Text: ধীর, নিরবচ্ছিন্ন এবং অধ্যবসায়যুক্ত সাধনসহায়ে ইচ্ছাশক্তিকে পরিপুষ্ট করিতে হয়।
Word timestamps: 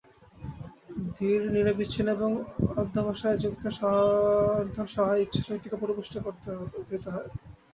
ধীর, 1.15 1.41
নিরবচ্ছিন্ন 1.53 2.09
এবং 2.11 2.31
অধ্যবসায়যুক্ত 2.75 3.63
সাধনসহায়ে 3.77 5.23
ইচ্ছাশক্তিকে 5.25 5.77
পরিপুষ্ট 5.79 6.13
করিতে 6.23 6.49
হয়। 7.07 7.29